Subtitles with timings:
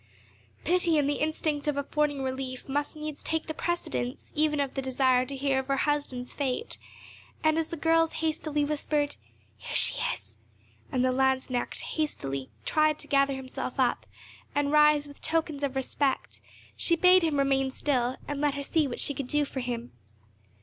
[0.63, 4.81] Pity and the instinct of affording relief must needs take the precedence even of the
[4.81, 6.79] desire to hear of her husband's fate;
[7.43, 9.15] and, as the girls hastily whispered,
[9.59, 10.39] "Here she is,"
[10.91, 14.07] and the lanzknecht hastily tried to gather himself up,
[14.55, 16.41] and rise with tokens of respect;
[16.75, 19.91] she bade him remain still, and let her see what she could do for him.